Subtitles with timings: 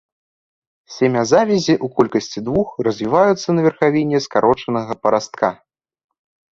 [0.95, 5.47] Семязавязі ў колькасці двух развіваюцца на верхавіне скарочанага парастка.